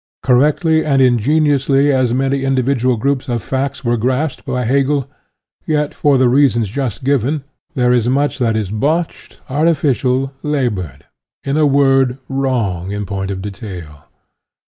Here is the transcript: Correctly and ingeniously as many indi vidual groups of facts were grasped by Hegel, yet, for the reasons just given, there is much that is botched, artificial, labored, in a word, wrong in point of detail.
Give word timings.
Correctly 0.23 0.83
and 0.83 0.99
ingeniously 0.99 1.93
as 1.93 2.11
many 2.11 2.43
indi 2.43 2.63
vidual 2.63 2.97
groups 2.99 3.29
of 3.29 3.43
facts 3.43 3.85
were 3.85 3.97
grasped 3.97 4.45
by 4.47 4.63
Hegel, 4.65 5.07
yet, 5.67 5.93
for 5.93 6.17
the 6.17 6.27
reasons 6.27 6.69
just 6.69 7.03
given, 7.03 7.43
there 7.75 7.93
is 7.93 8.09
much 8.09 8.39
that 8.39 8.55
is 8.55 8.71
botched, 8.71 9.39
artificial, 9.47 10.33
labored, 10.41 11.05
in 11.43 11.55
a 11.55 11.67
word, 11.67 12.17
wrong 12.29 12.89
in 12.89 13.05
point 13.05 13.29
of 13.29 13.43
detail. 13.43 14.05